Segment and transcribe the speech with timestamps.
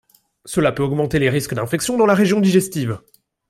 [0.45, 3.01] Cela peut augmenter les risques d’infections dans la région digestive.